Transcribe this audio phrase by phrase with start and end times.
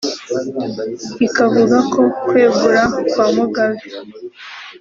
[1.19, 3.79] rikavuga ko kwegura kwa Mugabe